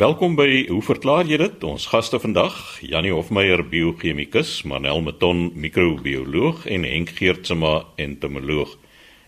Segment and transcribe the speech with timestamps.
[0.00, 1.64] Welkom by Hoe verklaar jy dit?
[1.68, 8.72] Ons gaste vandag, Janie Hofmeyer, biochemikus, Manel Meton, microbioloog en Henk Geertsma, entomoloog.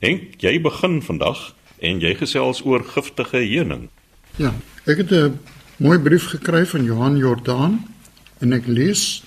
[0.00, 1.42] Henk, jy begin vandag
[1.84, 3.90] en jy gesels oor giftige heuning.
[4.40, 4.54] Ja,
[4.88, 5.38] ek het 'n
[5.76, 7.84] mooi brief gekry van Johan Jordaan
[8.40, 9.22] en ek lees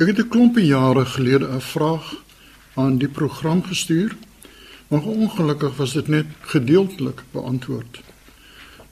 [0.00, 2.18] ek het 'n klompie jare gelede 'n vraag
[2.74, 4.16] aan die program gestuur,
[4.88, 8.02] maar ongelukkig was dit net gedeeltelik beantwoord.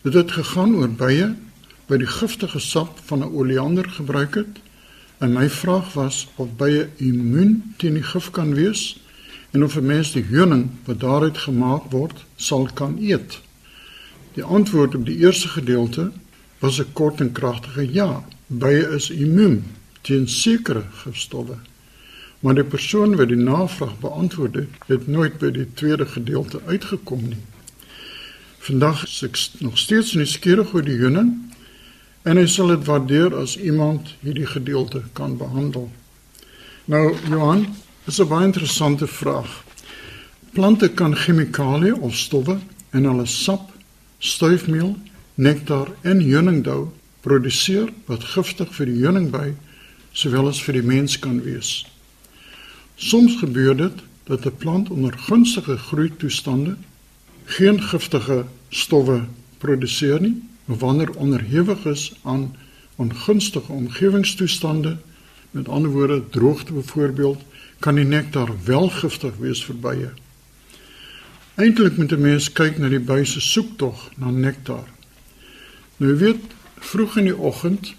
[0.03, 1.51] Dit het gegaan oor bye
[1.93, 4.61] by die giftige sap van 'n oleander gebruik het.
[5.19, 9.01] En my vraag was of bye immuun teen die gif kan wees
[9.51, 13.41] en of 'n mens die heuning wat daaruit gemaak word sal kan eet.
[14.35, 16.11] Die antwoord op die eerste gedeelte
[16.59, 18.25] was 'n kort en kragtige ja.
[18.47, 19.65] Bye is immuun
[20.01, 21.57] teen sekere gifstowwe.
[22.41, 27.29] Maar die persoon wat die navraag beantwoord het, het nooit by die tweede gedeelte uitgekom
[27.29, 27.43] nie.
[28.59, 31.52] Vandag is ek nog steeds nuuskierig oor die heuning
[32.23, 35.91] En hy sal dit waardeer as iemand hierdie gedeelte kan behandel.
[36.85, 37.67] Nou Johan,
[38.05, 39.65] dis 'n baie interessante vraag.
[40.53, 42.59] Plante kan chemikalieë of stowwe
[42.93, 43.73] in hulle sap,
[44.19, 44.97] stuifmeel,
[45.35, 49.55] nektar en honingdou produseer wat giftig vir die honingby
[50.13, 51.87] sowel as vir die mens kan wees.
[52.97, 56.77] Soms gebeur dit dat 'n plant onder gunstige groeitoestande
[57.45, 59.25] geen giftige stowwe
[59.59, 60.43] produseer nie
[60.79, 62.57] wanneer onderhewig is aan
[62.97, 64.97] ongunstige omgewingstoestande,
[65.51, 67.43] met ander woorde droogte byvoorbeeld,
[67.79, 70.11] kan die nektar wel giftig wees vir bye.
[71.55, 74.89] Eintlik moet 'n mens kyk na die bye se soektog na nektar.
[75.97, 76.45] Nou weet
[76.79, 77.95] vroeg in die oggend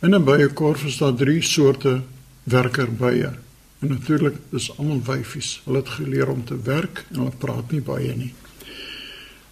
[0.00, 2.02] in 'n byekorf is daar drie soorte
[2.42, 3.32] werkerbye.
[3.78, 5.60] En natuurlik is almal wyfies.
[5.64, 8.34] Hulle het geleer om te werk en hulle praat nie baie nie.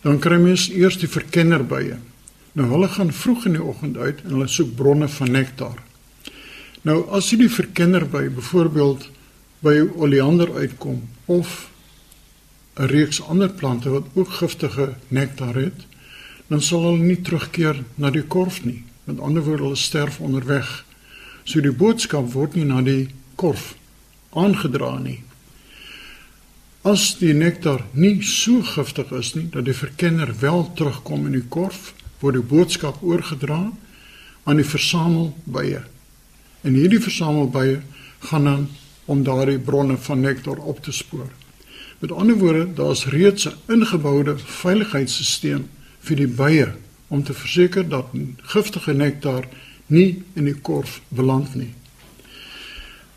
[0.00, 1.96] Dan kry mens eers die verkennerbye.
[2.54, 5.80] Nou hulle gaan vroeg in die oggend uit en hulle soek bronne van nektar.
[6.86, 9.08] Nou as jy die verkenner by byvoorbeeld
[9.64, 11.70] by oleander uitkom of
[12.78, 15.86] 'n reeks ander plante wat ook giftige nektar het,
[16.46, 18.84] dan sal hulle nie terugkeer na die korf nie.
[19.04, 20.84] Met ander woorde, hulle sterf onderweg.
[21.44, 23.74] So die boodskap word nie na die korf
[24.30, 25.22] aangedra nie.
[26.82, 31.48] As die nektar nie so giftig is nie dat die verkenner wel terugkom in die
[31.48, 31.94] korf,
[32.24, 33.60] word die boodskap oorgedra
[34.48, 35.82] aan die versamelbye.
[36.64, 37.82] En hierdie versamelbye
[38.30, 38.68] gaan dan
[39.04, 41.28] om daardie bronne van nektar op te spoor.
[42.00, 45.68] Met ander woorde, daar's reeds 'n ingeboude veiligheidsstelsel
[46.00, 46.72] vir die bye
[47.08, 49.44] om te verseker dat giftige nektar
[49.86, 51.74] nie in die korf beland nie.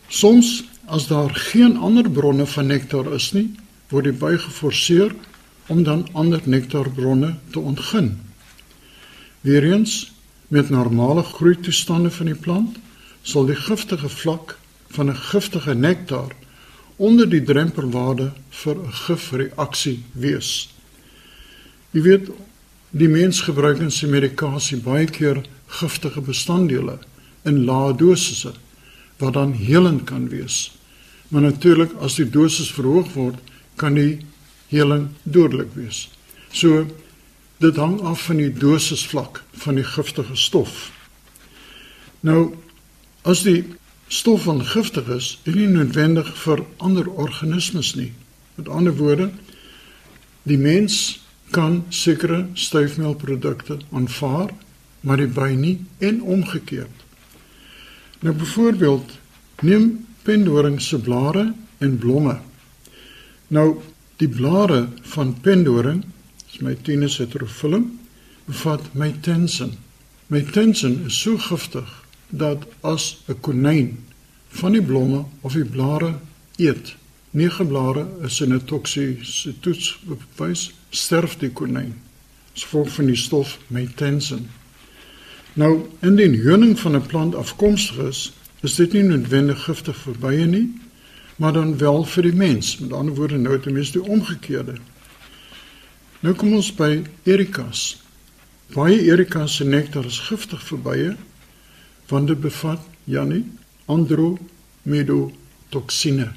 [0.08, 3.52] Soms as daar geen ander bronne van nektar is nie,
[3.90, 5.16] word die by geforseer
[5.68, 8.27] om dan ander nektarbronne te ontgin.
[9.48, 10.12] Weereens
[10.48, 12.76] met normale groeitoestande van die plant
[13.22, 14.58] sal die giftige vlak
[14.96, 16.36] van 'n giftige nektar
[16.96, 20.76] onder die drempelwaarde vir 'n gifreaksie wees.
[21.92, 22.30] Jy weet
[22.90, 27.00] die mens gebruik in sy medikasie baie keer giftige bestanddele
[27.44, 28.54] in lae dosisse
[29.18, 30.72] wat dan helend kan wees.
[31.28, 33.40] Maar natuurlik as die dosis verhoog word,
[33.76, 34.20] kan die
[34.68, 36.10] heling dodelik wees.
[36.52, 36.88] So
[37.58, 40.92] Dit hang af van die dosisvlak van die giftige stof.
[42.20, 42.54] Nou
[43.22, 43.66] as die
[44.08, 48.12] stof van giftig is, is dit noodwendig vir ander organismes nie.
[48.56, 49.32] Met ander woorde,
[50.44, 51.20] die mens
[51.50, 54.54] kan sekere stuifmeelprodukte aanvaar,
[55.02, 57.04] maar die by nie en omgekeerd.
[58.20, 59.18] Nou byvoorbeeld,
[59.62, 62.38] neem pendoring se blare en blomme.
[63.48, 63.80] Nou
[64.18, 66.04] die blare van pendoring
[66.60, 68.00] my tenus heterofilum
[68.48, 69.78] bevat my tensin.
[70.28, 71.88] My tensin is so giftig
[72.30, 74.04] dat as 'n konyn
[74.48, 76.20] van die blomme of die blare
[76.56, 76.96] eet,
[77.32, 81.94] nege blare is in 'n toksiese toets bewys sterf die konyn.
[82.56, 84.50] As gevolg van die stof my tensin.
[85.54, 90.46] Nou, indien honing van 'n plant afkomstig is, is dit nie noodwendig giftig vir bye
[90.46, 90.68] nie,
[91.36, 92.78] maar dan wel vir die mens.
[92.78, 94.76] Met ander woorde, nou ten minste omgekeerde.
[96.28, 98.04] Nou kom ons by Erikas.
[98.74, 101.16] Baie Erikas se nektar is giftig vir bye
[102.10, 103.46] want dit bevat Janie
[103.88, 106.28] andromedotoksine.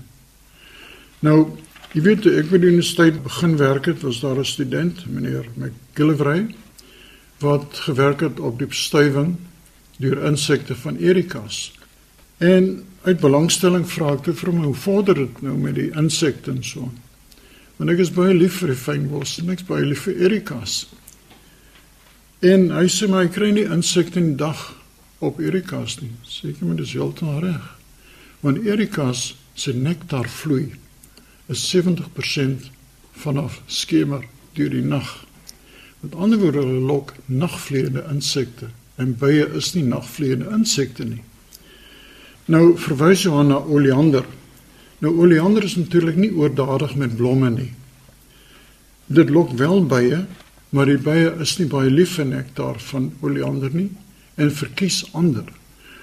[1.26, 1.58] Nou,
[1.90, 6.54] jy weet ek in die universiteit begin werk het, was daar 'n student, meneer McGillivray,
[7.42, 9.36] wat gewerk het op die bestuiving
[9.98, 11.72] deur insekte van Erikas.
[12.38, 16.50] En uit belangstelling vra ek toe vir hom hoe vorder dit nou met die insekte
[16.50, 16.90] en so.
[17.80, 20.82] Want ek is baie lief vir die fynbos en ek's baie lief vir Erikas.
[22.44, 24.66] En hy sê maar hy kry nie insekte in die dag
[25.24, 26.10] op Erikas nie.
[26.28, 27.70] Seker maar dis heeltemal reg.
[28.44, 30.74] Want Erikas se nektar vloei
[31.48, 32.68] is 70%
[33.22, 34.28] vanaf skemer
[34.58, 35.08] deur die nag.
[36.04, 38.68] Met ander woorde, hulle lok nagvliegende insekte
[39.00, 41.22] en bye is nie nagvliegende insekte nie.
[42.52, 44.28] Nou verwys jy na oleander.
[45.00, 47.70] Nou oleander is natuurlik nie oordadig met blomme nie.
[49.08, 50.24] Dit lok wel bye,
[50.70, 53.88] maar die bye is nie baie lief vir nektar van oleander nie
[54.40, 55.48] en verkies ander.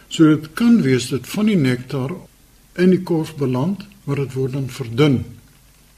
[0.09, 2.15] So dit kan wees dat van die nektar
[2.77, 5.21] in die korf beland, maar dit word dan verdun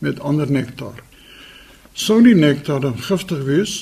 [0.04, 1.00] met ander nektar.
[1.94, 3.80] Sou die nektar dan giftig wees,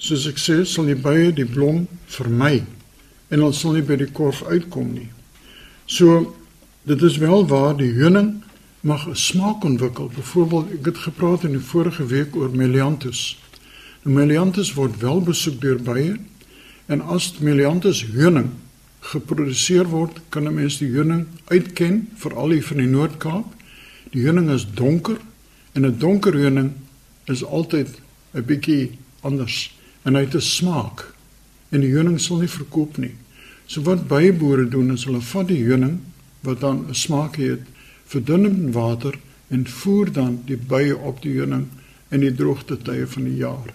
[0.00, 2.64] soos ek sê, sal die bye die blom vermy
[3.30, 5.08] en ons sal nie by die korf uitkom nie.
[5.86, 6.34] So
[6.82, 8.42] dit is wel waar die honing
[8.80, 10.10] mag 'n smaak ontwikkel.
[10.14, 13.38] Byvoorbeeld, ek het gepraat in die vorige week oor Melianthus.
[14.02, 16.16] Die Melianthus word wel besoek deur bye
[16.86, 18.50] en as Melianthus honing
[19.00, 23.46] geproduseer word, kan 'n mens die honing uitken, veral hier van die Noord-Kaap.
[24.10, 25.16] Die honing is donker
[25.72, 26.72] en 'n donker honing
[27.24, 28.00] is altyd
[28.34, 31.14] 'n bietjie anders en hy het 'n smaak
[31.68, 33.14] en die honing sal nie verkoop nie.
[33.66, 36.00] So wat byboere doen is hulle vat die honing
[36.40, 37.60] wat dan 'n smaak het
[38.04, 41.66] verdun in water en voer dan die bye op die honing
[42.08, 43.74] in die droogte tye van die jaar.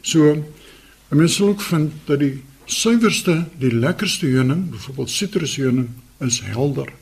[0.00, 5.88] So 'n mens sal ook vind dat die suiwerste, die lekkerste honing, byvoorbeeld sitrushoning,
[6.20, 6.92] is helder.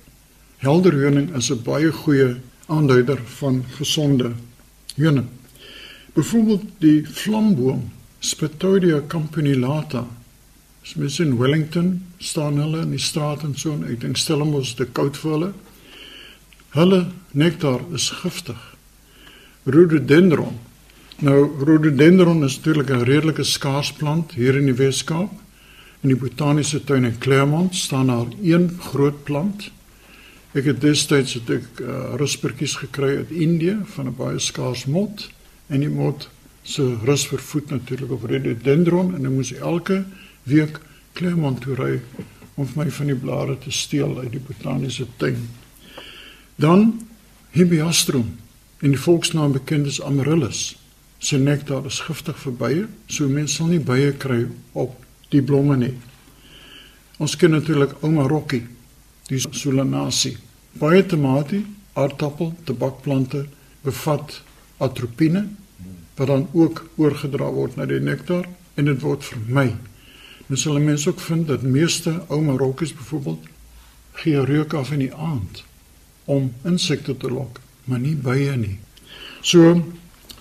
[0.56, 2.36] Helder honing is 'n baie goeie
[2.66, 4.32] aanduider van gesonde
[4.96, 5.26] honing.
[6.14, 10.06] Byvoorbeeld die vlamboom Spitodia campanulata.
[10.82, 14.74] As mens in Wellington staan hulle in die straat en so en ek dink Stellenbosch
[14.74, 15.50] te koud vir hulle.
[16.74, 17.00] Hulle
[17.38, 18.58] nektar is giftig.
[19.64, 20.58] Rhododendron.
[21.22, 25.30] Nou rhododendron is natuurlik 'n redelike skaars plant hier in die Weskaap.
[26.02, 29.70] In die botaniese tuin in Claremont staan daar een groot plant.
[30.52, 35.30] Ek het destyds het ek uh, ruspertjies gekry uit Indië van 'n baie skaars mot
[35.68, 36.28] en die mot
[36.62, 40.04] se rus vervoed natuurlik op rhododendron en ek moes elke
[40.48, 40.78] week
[41.12, 41.94] Claremont toe ry
[42.54, 45.48] om my van die blare te steel uit die botaniese tuin.
[46.56, 47.00] Dan
[47.52, 48.38] Hemiastrum,
[48.82, 50.72] in die volksnaam bekend as Amaryllis.
[51.22, 54.96] Sy nektar is giftig vir bye, so mense sal nie bye kry op
[55.30, 55.94] die blomme nie.
[57.22, 58.64] Ons ken natuurlik ouma rokkie,
[59.28, 60.34] die solanasie.
[60.80, 61.62] Baie tomatie,
[61.94, 63.44] aardappel, tabakplante
[63.84, 64.40] bevat
[64.82, 65.46] atropine
[66.16, 69.70] wat dan ook oorgedra word na die nektar en dit word vermy.
[70.46, 73.46] Nou sal mense ook vind dat meeste ouma rokkies byvoorbeeld
[74.12, 75.64] gee reuk af in die aand
[76.24, 78.78] om insekte te lok, maar nie bye nie.
[79.40, 79.82] So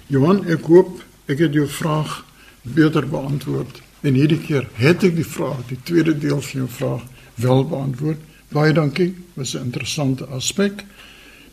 [0.07, 0.99] Johan, ek hoop
[1.31, 2.25] ek het jou vraag
[2.61, 3.81] beter beantwoord.
[4.01, 7.05] En hierdie keer het ek die vraag, die tweede deel van jou vraag
[7.41, 8.19] wel beantwoord.
[8.51, 9.15] Baie dankie.
[9.33, 10.83] Was 'n interessante aspek.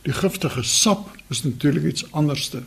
[0.03, 2.63] Die giftige sap is natuurlik iets anderste.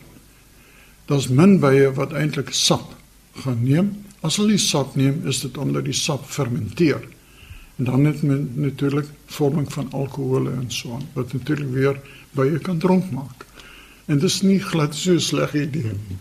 [1.04, 2.94] Daar's min bye wat eintlik sap
[3.34, 4.04] gaan neem.
[4.22, 7.02] As hulle die sap neem, is dit omdat die sap fermenteer.
[7.78, 11.98] En dan het men natuurlik vorming van alkohol en so aan wat natuurlik weer
[12.38, 13.46] bye kan dronk maak.
[14.06, 16.20] En dit is nie glad so sleg idee nie.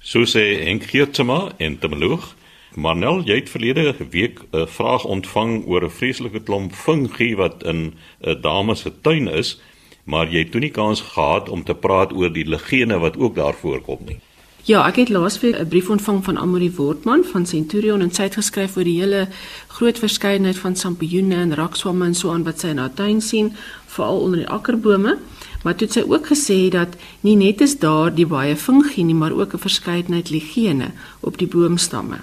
[0.00, 2.34] So sê Henk Geertsma en Temeloog.
[2.74, 7.94] Marnel, jy het verlede week 'n vraag ontvang oor 'n vreeslike klomp fungi wat in
[8.20, 9.60] 'n dame se tuin is,
[10.04, 13.34] maar jy het toe nie kans gehad om te praat oor die legene wat ook
[13.34, 14.20] daar voorkom nie.
[14.68, 18.34] Ja, ek het laasweek 'n brief ontvang van Amori Wortman van Centurion en sy het
[18.34, 19.28] geskryf oor die hele
[19.66, 23.56] groot verskeidenheid van sampioene en rakswamme en so aan wat sy in haar tuin sien,
[23.86, 25.18] veral onder die akkerbome.
[25.62, 26.88] Maar toe het sy ook gesê dat
[27.20, 31.48] nie net is daar die baie fungi nie, maar ook 'n verskeidenheid ligene op die
[31.48, 32.16] boomstamme.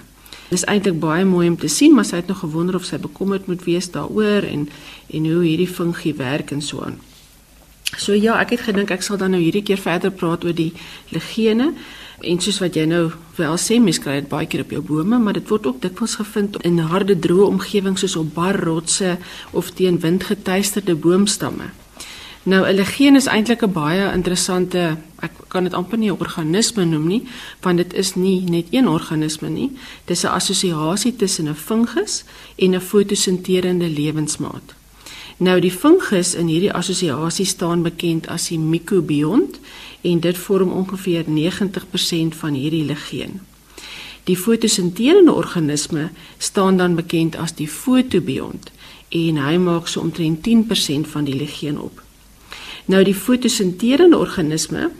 [0.48, 2.98] Dit is eintlik baie mooi om te sien, maar sy het nog gewonder of sy
[2.98, 4.68] bekommerd moet wees daaroor en
[5.10, 6.98] en hoe hierdie fungi werk en so aan.
[7.96, 10.72] So ja, ek het gedink ek sal dan nou hierdie keer verder praat oor die
[11.08, 11.72] ligene.
[12.20, 15.18] En soos wat jy nou wel sê, mens kry dit baie keer op jou bome,
[15.18, 19.18] maar dit word ook dikwels gevind in harde droë omgewings soos op bar rotse
[19.52, 21.68] of teen windgetuisterde boomstamme.
[22.46, 26.84] Nou 'n legeen is eintlik 'n baie interessante, ek kan dit amper nie 'n organisme
[26.84, 27.22] noem nie,
[27.60, 29.70] want dit is nie net een organisme nie.
[30.04, 32.24] Dis 'n assosiasie tussen 'n fungus
[32.56, 34.74] en 'n fotosinterende lewensmaat.
[35.36, 39.58] Nou die fungus in hierdie assosiasie staan bekend as die mycobiont
[40.06, 43.40] en dit vorm ongeveer 90% van hierdie legeen.
[44.26, 48.70] Die fotosinterende organisme staan dan bekend as die fotobiont
[49.08, 52.02] en hy maak so omtrent 10% van die legeen op.
[52.86, 54.90] Nou die fotosinterende organisme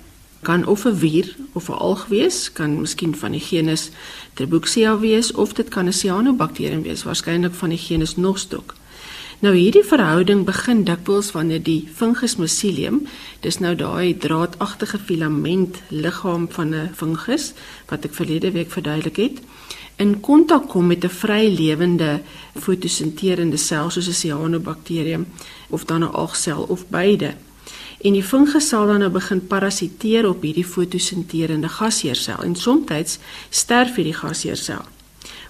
[0.46, 3.90] kan of 'n wier of 'n alg wees, kan miskien van die genus
[4.34, 8.74] Trebouxia wees of dit kan 'n cyanobakterium wees, waarskynlik van die genus Nostoc.
[9.44, 13.02] Nou hierdie verhouding begin dikwels wanneer die fungus mycelium,
[13.44, 17.52] dis nou daai draadagtige filament liggaam van 'n fungus
[17.90, 19.36] wat ek verlede week verduidelik het,
[19.96, 22.22] in kontak kom met 'n vrylewende
[22.54, 25.26] fotosinterende sel soos 'n cyanobakterium
[25.68, 27.34] of dan 'n algsel of beide.
[28.00, 33.18] En die fungus sal dan nou begin parasiteer op hierdie fotosinterende gasheersel en soms
[33.50, 34.95] sterf hierdie gasheersel.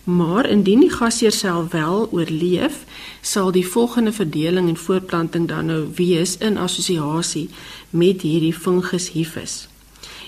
[0.07, 2.85] Maar indien die gasheersel wel oorleef,
[3.21, 7.49] sal die volgende verdeling en voortplanting dan nou wees in assosiasie
[7.91, 9.65] met hierdie fungus hifus.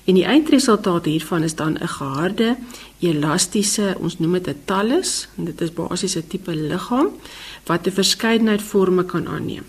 [0.05, 2.57] En die eindresultaat hiervan is dan 'n geharde,
[2.99, 7.09] elastiese, ons noem dit 'n thallus, en dit is basies 'n tipe liggaam
[7.67, 9.65] wat 'n verskeidenheid forme kan aanneem.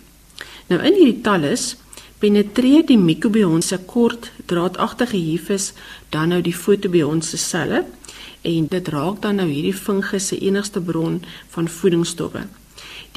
[0.67, 1.75] Nou in hierdie thallus
[2.17, 5.73] penetreer die mikrobion se kort draadagtige hifus
[6.09, 7.85] dan nou die fotobion se selle
[8.41, 12.45] en dit raak dan nou hierdie fungus se enigste bron van voedingsstowwe.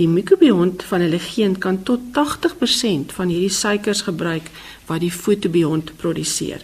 [0.00, 4.50] Die mikrobiont van 'n legeen kan tot 80% van hierdie suikers gebruik
[4.87, 6.62] wat die fotobiont produseer.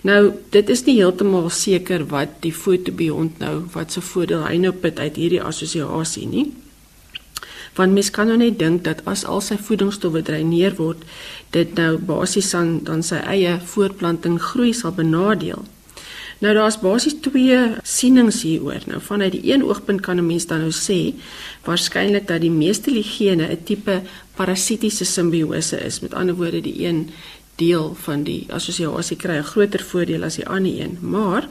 [0.00, 4.72] Nou, dit is nie heeltemal seker wat die fotobiont nou wat se voordeel hy nou
[4.72, 6.52] put uit hierdie assosiasie nie.
[7.74, 11.04] Want mens kan nou net dink dat as al sy voedingsstowwe dreineer word,
[11.50, 15.64] dit nou basies dan dan sy eie voortplanting groei sal benadeel.
[16.40, 18.80] Nou daar's basies twee sienings hieroor.
[18.88, 21.14] Nou vanuit die een oogpunt kan 'n mens dan nou sê
[21.64, 24.02] waarskynlik dat die meeste ligene 'n tipe
[24.34, 26.00] parasitiese simbiose is.
[26.00, 27.10] Met ander woorde, die een
[27.54, 30.98] deel van die assosiasie kry 'n groter voordeel as die ander een.
[31.00, 31.48] Maar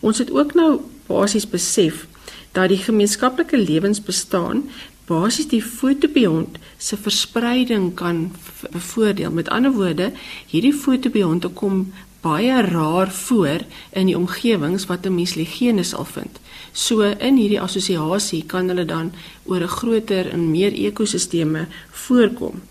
[0.00, 2.06] ons het ook nou basies besef
[2.52, 4.70] dat die gemeenskaplike lewensbestaan
[5.08, 8.32] basies die fotobiont se verspreiding kan
[8.70, 9.30] bevoordeel.
[9.30, 10.12] Met ander woorde,
[10.46, 13.60] hierdie fotobionte kom baie raar voor
[13.90, 16.40] in die omgewings wat 'n mens ligene sal vind.
[16.72, 19.12] So in hierdie assosiasie kan hulle dan
[19.44, 22.62] oor 'n groter en meer ekosisteme voorkom.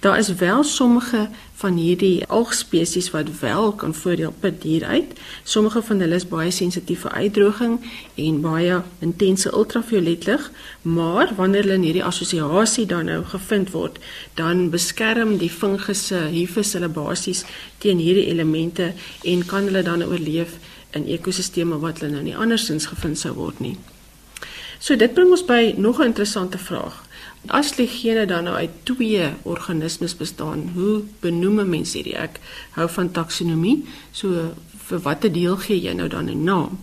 [0.00, 5.12] Daar is wel sommige van hierdie algspesies wat wel kan voordeel put hieruit.
[5.42, 7.76] Sommige van hulle is baie sensitief vir uitdroging
[8.14, 10.50] en baie intense ultraviolet lig,
[10.82, 14.00] maar wanneer hulle in hierdie assosiasie dan nou gevind word,
[14.40, 17.44] dan beskerm die fungusse hifus hulle basies
[17.78, 18.92] teen hierdie elemente
[19.22, 20.56] en kan hulle dan oorleef
[20.96, 23.76] in ekosisteme wat hulle nou nie andersins gevind sou word nie.
[24.80, 27.04] So dit bring ons by nog 'n interessante vraag.
[27.46, 32.16] As ligene dan nou uit twee organismes bestaan, hoe benoem mense hierdie?
[32.16, 34.28] Ek hou van taksonomie, so
[34.86, 36.78] vir watter deel gee jy nou dan 'n naam?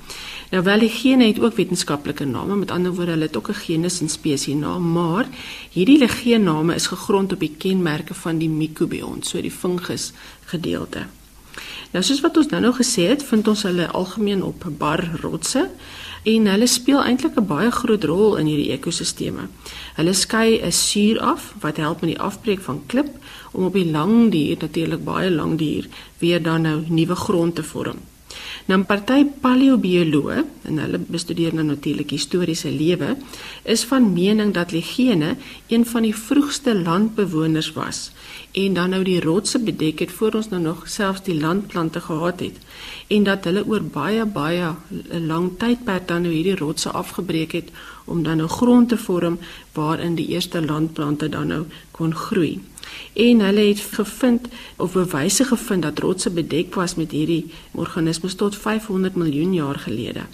[0.51, 3.53] Nou wel die gene het ook wetenskaplike name, met ander woorde hulle het ook 'n
[3.53, 5.25] genus en spesies naam, maar
[5.71, 10.11] hierdie ligeename is gegrond op die kenmerke van die mikrobiont, so die fungus
[10.45, 11.05] gedeelte.
[11.91, 15.69] Nou soos wat ons nou nou gesê het, vind ons hulle algemeen op bar rotse
[16.27, 19.47] en hulle speel eintlik 'n baie groot rol in hierdie ekosisteme.
[19.95, 23.09] Hulle skei 'n suur af wat help met die afbreek van klip
[23.51, 25.87] om op die lang duur natuurlik baie lang duur
[26.19, 27.99] weer dan nou nuwe grond te vorm.
[28.67, 33.15] Nou 'n party paleobioloë en hulle bestudeer nou natuurlik historiese lewe
[33.63, 35.35] is van mening dat Ligene
[35.67, 38.11] een van die vroegste landbewoners was
[38.51, 42.39] en dan nou die rotse bedek het voor ons nou nog selfs die landplante gehad
[42.39, 42.57] het
[43.07, 44.73] en dat hulle oor baie baie
[45.11, 47.71] lang tydperk dan nou hierdie rotse afgebreek het
[48.07, 49.39] om dan nou grond te vorm
[49.75, 52.57] waarin die eerste landplante dan nou kon groei
[53.13, 58.55] en hulle het gevind of bewyse gevind dat rotse bedek was met hierdie organismes tot
[58.55, 60.27] 500 miljoen jaar gelede.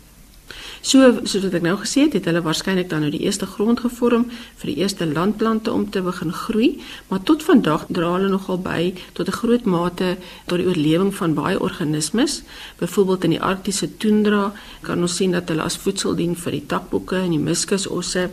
[0.83, 3.79] So soos wat ek nou gesê het, het hulle waarskynlik dan nou die eerste grond
[3.79, 4.25] gevorm
[4.59, 8.93] vir die eerste landplante om te begin groei, maar tot vandag dra hulle nogal by
[9.13, 10.17] tot 'n groot mate
[10.47, 12.43] tot die oorlewing van baie organismes.
[12.79, 16.65] Byvoorbeeld in die arktiese tundra kan ons sien dat hulle as voedsel dien vir die
[16.67, 18.29] takbokke en die muskusosse.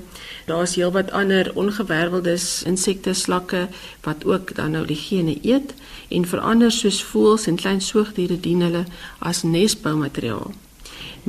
[0.46, 3.68] Daar's heelwat ander ongewerveldes, insekte, slakke
[4.02, 5.74] wat ook dan nou die gene eet
[6.08, 8.84] en vir ander soos voëls en klein soogdiere dien hulle
[9.18, 10.69] as nesboumateriaal.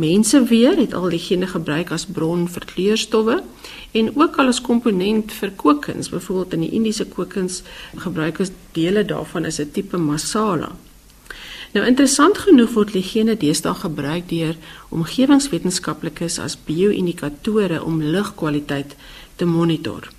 [0.02, 3.42] Mense weer het al die gene gebruik as bron vir kleurstowwe
[4.00, 6.10] en ook al as komponent vir kookkuns.
[6.10, 7.60] Byvoorbeeld in die Indiese kookkuns
[8.06, 10.72] gebruik ons dele daarvan as 'n tipe masala.
[11.74, 14.56] Nou interessant genoeg word ligene deesdae gebruik deur
[14.90, 18.96] omgewingswetenskaplikes as bio-indikatore om lugkwaliteit
[19.36, 20.10] te monitor.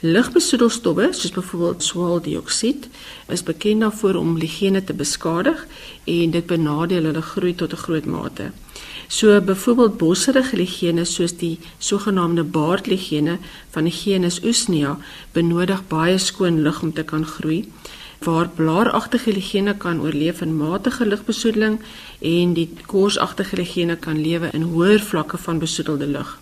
[0.00, 2.88] Lugbesoedelstowwe soos byvoorbeeld swaweldioksied
[3.28, 5.66] is bekend daarvoor om ligene te beskadig
[6.04, 8.50] en dit benadeel hulle groei tot 'n groot mate.
[9.08, 13.38] So byvoorbeeld bosserige ligene soos die sogenaamde baardligene
[13.70, 14.98] van genus Usnea
[15.32, 17.64] benodig baie skoon lug om te kan groei.
[18.24, 21.80] waar blaaragtige ligene kan oorleef in matige lugbesoedeling
[22.20, 26.38] en die korsagtige ligene kan lewe in hoër vlakke van besoedelde lug.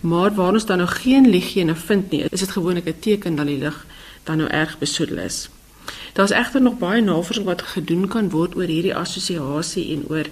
[0.00, 3.46] Maar waar ons dan nou geen ligene vind nie, is dit gewoonlik 'n teken dat
[3.46, 3.86] die lug
[4.24, 5.48] dan nou erg besoedel is.
[6.12, 10.26] Daar's egter nog baie navorsing wat gedoen kan word oor hierdie assosiasie en oor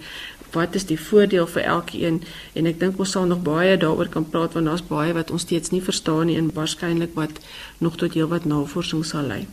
[0.54, 2.23] wat is die voordeel vir elkeen
[2.54, 5.42] en ek dink ons sal nog baie daaroor kan praat want daar's baie wat ons
[5.42, 7.40] steeds nie verstaan nie en waarskynlik wat
[7.78, 9.46] nog tot heelwat navorsing sal lei.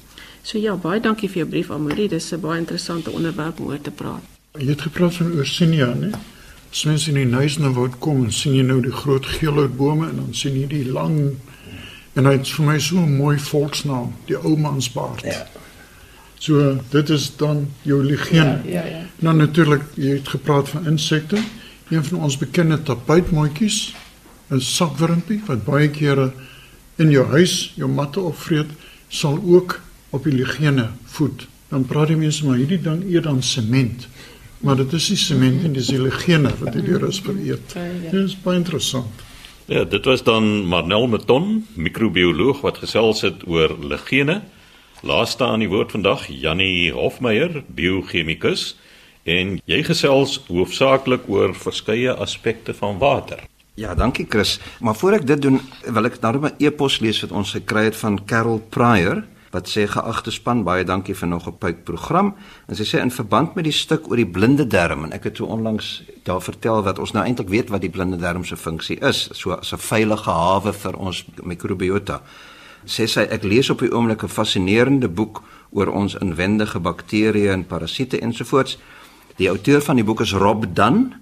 [0.44, 2.08] So ja, baie dankie vir jou brief Amori.
[2.08, 4.22] Dis 'n baie interessante onderwerp om oor te praat.
[4.58, 6.12] Jy het gepraat van Ursinia, né?
[6.72, 10.34] As mens in die Nuisne woud kom, sien jy nou die groot geelhoutbome en dan
[10.34, 11.36] sien jy die lang
[12.14, 15.22] en hy het vir my so 'n mooi volksnaam, die ou mansbaard.
[15.22, 15.48] Ja.
[16.42, 18.46] So dit is dan jou ligeen.
[18.46, 19.02] Ja, ja, ja.
[19.22, 21.38] Dan natuurlik, jy het gepraat van insekte.
[21.90, 23.94] Een van ons bekende tapuitmooitjies,
[24.50, 26.32] 'n sakwurmpie wat baie kere
[26.96, 28.70] in jou huis jou matte opvreet,
[29.08, 31.48] sal ook op die ligene voed.
[31.70, 34.08] Dan praat die mense maar hierdie ding eet dan sement.
[34.58, 37.76] Maar dit is nie sement en dis die ligene wat die deur is vereet.
[38.12, 39.22] Dit is baie interessant.
[39.66, 44.42] Ja, dit was dan Marnel Meton, microbioloog wat gesels het oor ligene.
[45.02, 48.76] Laaste aan die woord vandag Jannie Hofmeyer, biochemikus
[49.26, 53.42] en jy gesels hoofsaaklik oor verskeie aspekte van water.
[53.82, 54.60] Ja, dankie Chris.
[54.78, 55.58] Maar voor ek dit doen,
[55.90, 59.88] wil ek nou 'n e-pos lees wat ons gekry het van Carol Pryor wat sê
[59.88, 62.36] geagte span baie dankie vir nog 'n puik program
[62.68, 65.38] en sy sê in verband met die stuk oor die blinde darm en ek het
[65.38, 69.00] so onlangs daar vertel dat ons nou eintlik weet wat die blinde darm se funksie
[69.02, 72.22] is so as 'n veilige hawe vir ons mikrobiota
[72.86, 77.66] sê sy ek lees op die oomblik 'n fascinerende boek oor ons inwendige bakterieë en
[77.66, 78.78] parasiete ensovoorts
[79.38, 81.22] die outeur van die boek is Rob Dunn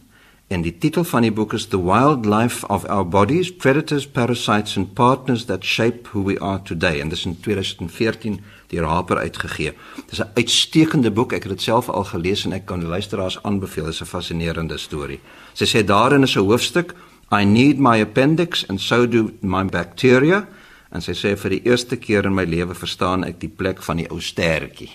[0.50, 4.94] En die titel van die boek is The Wildlife of Our Bodies: Predators, Parasites and
[4.94, 7.02] Partners That Shape Who We Are Today.
[7.02, 9.74] En dit is in 2014 deur Harper uitgegee.
[9.96, 11.34] Dit is 'n uitstekende boek.
[11.34, 13.84] Ek het dit self al gelees en ek kan die luisteraars aanbeveel.
[13.84, 15.20] Dit is 'n fascinerende storie.
[15.54, 16.96] Sy sê daarin is 'n hoofstuk:
[17.32, 20.48] I need my appendix and so do my bacteria.
[20.92, 23.98] En sy sê vir die eerste keer in my lewe verstaan ek die plek van
[23.98, 24.90] die ou stertjie.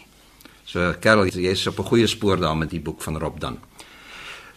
[0.66, 3.58] So Karel, jy's op 'n goeie spoor daar met die boek van Rob dan.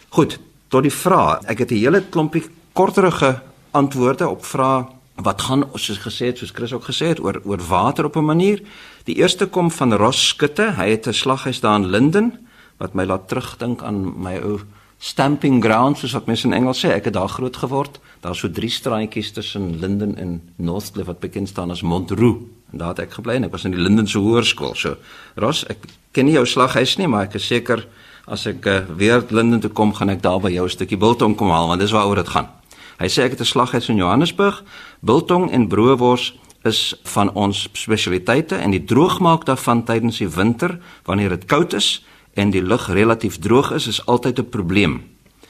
[0.08, 1.44] Goed, tot die vraag.
[1.44, 6.52] Ek het 'n hele klompie korterige antwoorde op vrae wat gaan soos gesê het, soos
[6.54, 8.62] Chris ook gesê het oor oor water op 'n manier.
[9.04, 10.72] Die eerste kom van Ross Skutte.
[10.76, 14.60] Hy het 'n slaghuis daar in Linden wat my laat terugdink aan my ou
[14.98, 16.90] stamping grounds soos wat mense in Engels sê.
[16.94, 18.00] Ek het daar groot geword.
[18.20, 22.42] Daar's so drie straatjies tussen Linden en Northcliffe wat bekend staan as Montreux.
[22.72, 24.74] En daar het ek gebly en ek was in die Lindense hoërskool.
[24.74, 24.96] So
[25.36, 27.86] Ross, ek ken nie jou slaghuis nie, maar ek is seker
[28.28, 31.36] as ek uh, weer Linden toe kom, gaan ek daar by jou 'n stukkie biltong
[31.36, 32.50] kom haal want dis waaroor dit gaan.
[32.98, 34.62] Hy sê ek het 'n slaghuis in Johannesburg.
[35.00, 36.34] Biltong en broodwors
[36.64, 42.04] is van ons spesialiteite en die droogmaak daarvan tydens die winter wanneer dit koud is
[42.38, 45.02] en die lug relatief droog is, is altyd 'n probleem.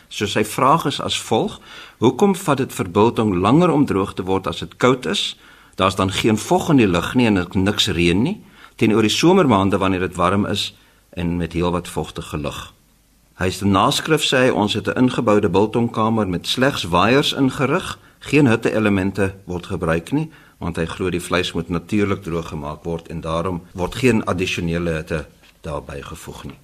[0.09, 1.61] So sy vraag is as volg:
[1.99, 5.37] Hoekom vat dit vir biltong langer om droog te word as dit koud is?
[5.75, 8.41] Daar's dan geen vog in die lug nie en niks reën nie.
[8.77, 10.75] Teenoor die somermaande wanneer dit warm is,
[11.11, 12.73] en met heelwat vogtige lug.
[13.35, 18.47] Hy sê naskrif sê hy ons het 'n ingeboude biltongkamer met slegs waaiers ingerig, geen
[18.47, 23.21] hitte-elemente word gebruik nie, want hy glo die vleis moet natuurlik droog gemaak word en
[23.21, 25.27] daarom word geen addisionele hitte
[25.69, 26.59] daarbey gevoeg nie.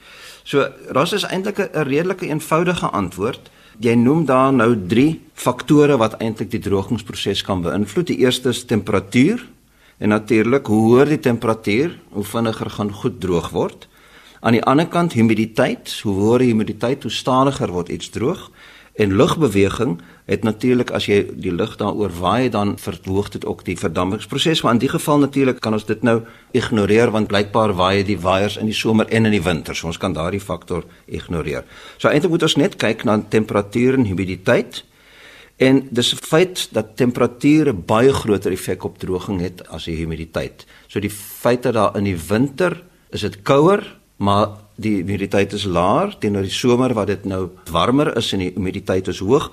[0.45, 0.65] So,
[0.97, 3.51] ras is eintlik 'n redelike eenvoudige antwoord.
[3.79, 8.07] Jy noem daar nou 3 faktore wat eintlik die drogingsproses kan beïnvloed.
[8.07, 9.43] Die eerste is temperatuur
[9.99, 13.89] en natuurlik hoe hoër die temperatuur, hoe vinniger gaan goed droog word.
[14.41, 18.51] Aan die ander kant humiditeit, hoe hoër die humiditeit, hoe stadiger word iets droog.
[18.95, 23.77] En lugbeweging het natuurlik as jy die lug daaroor waai dan verhoog dit ook die
[23.77, 26.23] verdampingsproses, maar in die geval natuurlik kan ons dit nou
[26.57, 29.77] ignoreer want blykbaar waai die waaiers in die somer en in die winter.
[29.77, 31.69] So ons kan daardie faktor ignoreer.
[31.99, 34.85] So eintlik moet ons net kyk na temperatuur en humiditeit.
[35.57, 40.67] En dis 'n feit dat temperature baie groter effek op droging het as die humiditeit.
[40.89, 43.85] So die feit dat daar in die winter is dit kouer
[44.17, 48.53] maar die humiditeit is laer teenoor die somer wat dit nou warmer is en die
[48.55, 49.51] humiditeit is hoog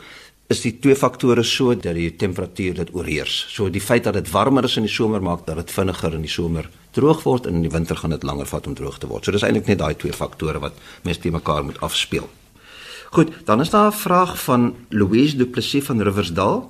[0.51, 3.45] is die twee faktore so dat die temperatuur dit oorheers.
[3.53, 6.25] So die feit dat dit warmer is in die somer maak dat dit vinniger in
[6.25, 9.07] die somer droog word en in die winter gaan dit langer vat om droog te
[9.07, 9.25] word.
[9.25, 12.27] So dis eintlik net daai twee faktore wat mens te mekaar moet afspeel.
[13.11, 16.69] Goed, dan is daar 'n vraag van Louise Du Plessis van Riversdal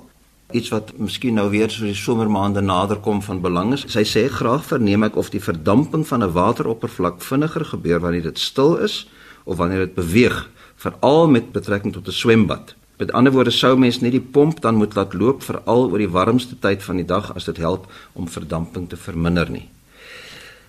[0.52, 3.84] iets wat miskien nou weer so die somermaande naderkom van belang is.
[3.88, 8.38] Sy sê graag verneem ek of die verdamping van 'n wateroppervlak vinniger gebeur wanneer dit
[8.38, 9.08] stil is
[9.44, 12.74] of wanneer dit beweeg, veral met betrekking tot 'n swembad.
[13.02, 16.12] Met ander woorde sou mens net die pomp dan moet laat loop veral oor die
[16.14, 19.64] warmste tyd van die dag as dit help om verdamping te verminder nie.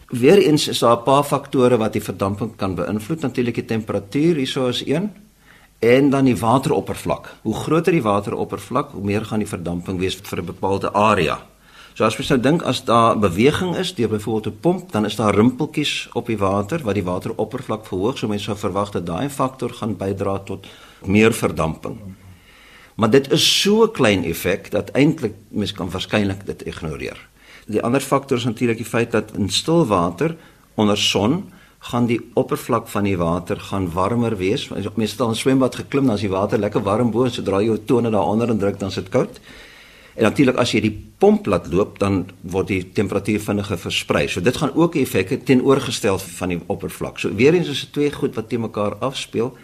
[0.09, 3.21] Weereens is daar 'n paar faktore wat die verdamping kan beïnvloed.
[3.21, 5.11] Natuurlik die temperatuur, hieso is een
[5.79, 7.29] en dan die wateroppervlak.
[7.41, 11.39] Hoe groter die wateroppervlak, hoe meer gaan die verdamping wees vir 'n bepaalde area.
[11.93, 15.15] So as jy nou dink as daar beweging is deur byvoorbeeld 'n pomp, dan is
[15.15, 18.17] daar rimpeltjies op die water wat die wateroppervlak verhoog.
[18.17, 20.67] So mense sou verwag dat daai faktor gaan bydra tot
[21.05, 22.15] meer verdamping.
[22.95, 27.17] Maar dit is so klein effek dat eintlik mens kan waarskynlik dit ignoreer.
[27.65, 30.35] Die ander faktor is natuurlik die feit dat in stil water
[30.75, 31.43] onder son
[31.79, 34.69] gaan die oppervlak van die water gaan warmer wees.
[34.95, 37.79] Mense al in swembad geklim, dan is die water lekker warm bo, sodra jy jou
[37.85, 39.39] tone daaronder indruk, dan is dit koud.
[40.13, 42.21] En natuurlik as jy die pomp laat loop, dan
[42.53, 44.27] word die temperatuur vinniger versprei.
[44.29, 47.19] So dit gaan ook 'n effek hê teenoorgestel van die oppervlak.
[47.19, 49.57] So weer eens is dit twee goed wat te mekaar afspeel.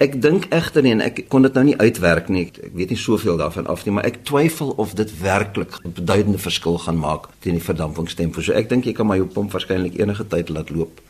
[0.00, 2.46] Ek dink egter nie en ek kon dit nou nie uitwerk nie.
[2.48, 6.40] Ek weet nie soveel daarvan af nie, maar ek twyfel of dit werklik 'n beduidende
[6.40, 8.40] verskil gaan maak teen die verdampingstempo.
[8.40, 11.00] So ek dink jy kan maar jou pomp waarskynlik enige tyd laat loop.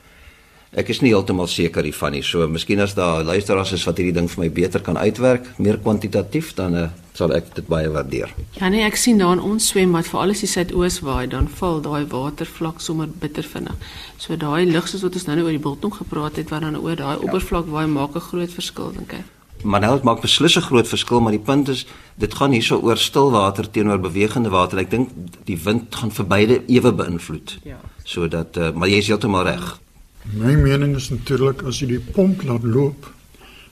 [0.70, 2.22] Ek is nie heeltemal seker hiervan nie.
[2.22, 5.80] So miskien as daar luisteraars is wat hierdie ding vir my beter kan uitwerk, meer
[5.82, 6.84] kwantitatief dan uh,
[7.18, 8.30] sal ek dit baie waardeer.
[8.60, 11.82] Ja nee, ek sien daar in ons swembad, veral as die suidoos waai, dan val
[11.82, 13.90] daai watervlak sommer bitter vinnig.
[14.22, 16.94] So daai lig soos wat ons nou oor die biltong gepraat het wat dan oor
[16.94, 17.24] daai ja.
[17.26, 19.26] oppervlak waai maak 'n groot verskil dink ek.
[19.66, 21.84] Maar nou dit maak beslis 'n groot verskil, maar die punt is
[22.16, 24.78] dit gaan hierso oor stil water teenoor bewegende water.
[24.78, 25.10] Ek dink
[25.44, 27.58] die wind gaan vir beide ewe beïnvloed.
[27.64, 27.80] Ja.
[28.04, 29.80] Sodat uh, maar jy is heeltemal reg.
[30.24, 33.08] My mening is natuurlik as jy die pomp laat loop,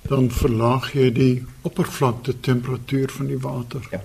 [0.08, 1.34] dan verlaag jy die
[1.68, 3.84] oppervlakte temperatuur van die water.
[3.92, 4.00] Ja.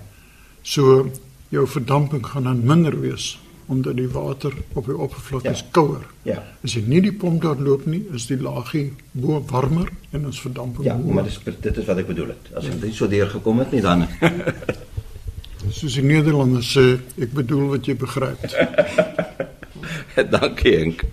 [0.62, 1.08] So
[1.48, 3.34] jou verdamping gaan dan minder wees
[3.66, 5.54] omdat die water op die oppervlak ja.
[5.56, 6.02] is kouer.
[6.28, 6.42] Ja.
[6.60, 10.40] As jy nie die pomp laat loop nie, is die laagie bo warmer en ons
[10.44, 12.50] verdamping Ja, maar dis dit is wat ek bedoel het.
[12.52, 12.92] As dit ja.
[12.92, 14.04] so deur gekom het nie dan
[15.72, 18.44] Soos die Nederlanders sê, ek bedoel wat jy begryp.
[20.34, 21.04] Dankie Henk.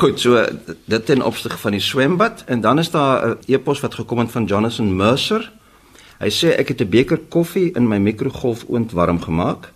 [0.00, 0.44] Goed, so
[0.84, 4.30] dit ten opsigte van die swembad en dan is daar 'n e-pos wat gekom het
[4.30, 5.52] van Jonathan Mercer.
[6.18, 9.72] Hy sê ek het 'n beker koffie in my mikrogolfoond warm gemaak.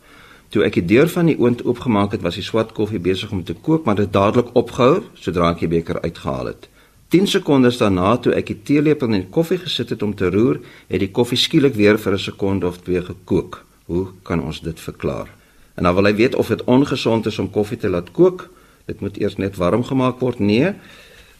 [0.49, 3.45] Toe ek die deur van die oond oopgemaak het, was die swart koffie besig om
[3.45, 6.69] te kook, maar dit dadelik opgehou sodra ek die beker uitgehaal het.
[7.09, 10.61] 10 sekondes daarna toe ek die teelepel in die koffie gesit het om te roer,
[10.89, 13.65] het die koffie skielik weer vir 'n sekonde of twee gekook.
[13.87, 15.44] Hoe kan ons dit verklaar?
[15.75, 18.51] En dan wil hy weet of dit ongesond is om koffie te laat kook
[18.85, 20.39] dit moet eers net warm gemaak word.
[20.39, 20.73] Nee.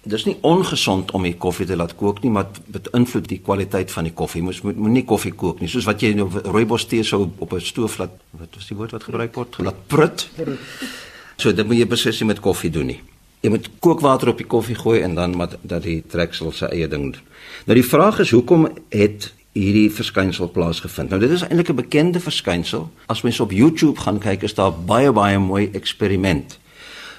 [0.05, 3.93] Dis nie ongesond om die koffie te laat kook nie, maar dit beïnvloed die kwaliteit
[3.93, 4.43] van die koffie.
[4.45, 7.61] Mens moet moenie koffie kook nie, soos wat jy nou rooibos tee sou op 'n
[7.61, 9.59] stoof laat wat was die woord wat gebruik word?
[9.59, 10.29] Laat prut.
[11.37, 13.01] So dit moet jy beslis nie met koffie doen nie.
[13.41, 16.89] Jy moet kookwater op die koffie gooi en dan maar dat die treksel sy eie
[16.89, 17.23] ding doen.
[17.67, 21.11] Nou die vraag is hoekom het hierdie verskynsel plaasgevind.
[21.11, 22.91] Nou dit is eintlik 'n bekende verskynsel.
[23.07, 26.59] As mens op YouTube gaan kyk, is daar baie baie mooi eksperiment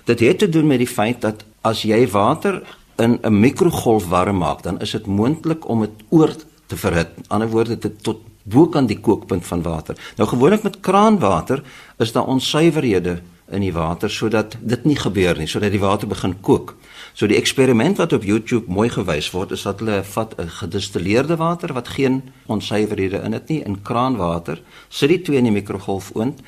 [0.06, 2.62] Dit het te doen met die feit dat as jy water
[3.02, 7.10] in 'n mikrogolf warm maak, dan is dit moontlik om dit oor te verhit.
[7.17, 9.98] In ander woorde dit tot bo kan die kookpunt van water.
[10.15, 11.63] Nou gewoonlik met kraanwater
[11.98, 16.41] is daar onsuiverhede in die water sodat dit nie gebeur nie, sodat die water begin
[16.41, 16.76] kook.
[17.15, 21.38] So die eksperiment wat op YouTube mooi gewys word is dat hulle vat 'n gedistilleerde
[21.39, 26.12] water wat geen onsuiverhede in dit nie in kraanwater, sit die twee in die mikrogolf
[26.13, 26.41] oond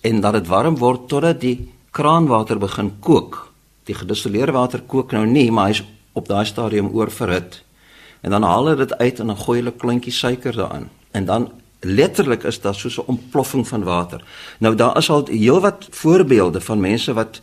[0.00, 3.52] en dat dit warm word totdat die kraanwater begin kook.
[3.84, 5.82] Die gedistilleerde water kook nou nie, maar hy's
[6.12, 7.64] op daai stadium oorverhit.
[8.20, 10.88] En dan haal hulle dit uit en dan gooi hulle klontjie suiker daarin.
[11.10, 14.24] En dan letterlik is daar soos 'n ontploffing van water.
[14.58, 17.40] Nou daar is al heelwat voorbeelde van mense wat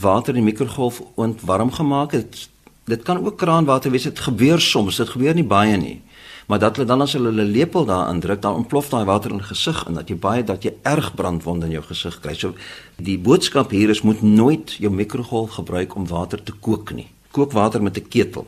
[0.00, 2.48] water in die mikrogolf ontwarm gemaak het.
[2.84, 4.02] Dit kan ook kraanwater wees.
[4.02, 6.02] Dit gebeur soms, dit gebeur nie baie nie
[6.46, 9.42] maar dat hulle dan as hulle hulle lepel daarin druk, dan ontplof daai water in
[9.42, 12.34] gesig en dat jy baie dat jy erg brandwonde in jou gesig kry.
[12.38, 12.54] So
[13.02, 17.08] die boodskap hier is moet nooit jou mikrogolf gebruik om water te kook nie.
[17.30, 18.46] Kook water met 'n ketel.